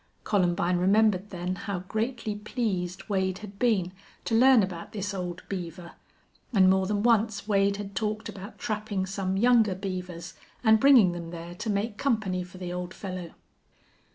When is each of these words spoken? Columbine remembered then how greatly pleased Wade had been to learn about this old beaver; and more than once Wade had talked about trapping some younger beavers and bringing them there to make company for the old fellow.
Columbine 0.23 0.77
remembered 0.79 1.29
then 1.29 1.53
how 1.53 1.81
greatly 1.87 2.33
pleased 2.33 3.07
Wade 3.07 3.37
had 3.37 3.59
been 3.59 3.91
to 4.25 4.33
learn 4.33 4.63
about 4.63 4.93
this 4.93 5.13
old 5.13 5.43
beaver; 5.47 5.91
and 6.51 6.71
more 6.71 6.87
than 6.87 7.03
once 7.03 7.47
Wade 7.47 7.77
had 7.77 7.95
talked 7.95 8.27
about 8.27 8.57
trapping 8.57 9.05
some 9.05 9.37
younger 9.37 9.75
beavers 9.75 10.33
and 10.63 10.79
bringing 10.79 11.11
them 11.11 11.29
there 11.29 11.53
to 11.53 11.69
make 11.69 11.99
company 11.99 12.43
for 12.43 12.57
the 12.57 12.73
old 12.73 12.95
fellow. 12.95 13.35